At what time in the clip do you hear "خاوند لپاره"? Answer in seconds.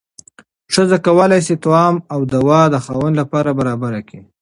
2.85-3.49